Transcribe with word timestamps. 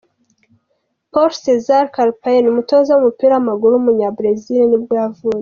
Paulo 1.11 1.31
César 1.43 1.85
Carpegiani, 1.95 2.47
umutoza 2.53 2.89
w’umupira 2.91 3.31
w’amaguru 3.33 3.71
w’umunya 3.73 4.15
Brazil 4.17 4.61
nibwo 4.67 4.93
yavutse. 5.01 5.39